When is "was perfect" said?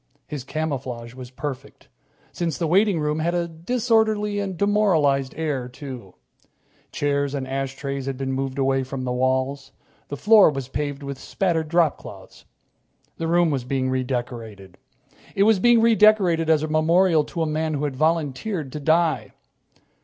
1.13-1.87